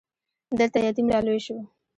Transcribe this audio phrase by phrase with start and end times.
[0.57, 1.57] دلته يتيم را لوی شو.